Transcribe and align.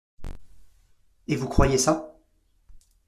Et 1.27 1.35
vous 1.35 1.47
croyez 1.47 1.77
ça? 1.77 2.15